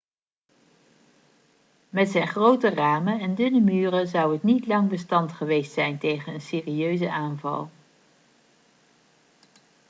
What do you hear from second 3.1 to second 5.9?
en dunne muren zou het niet lang bestand geweest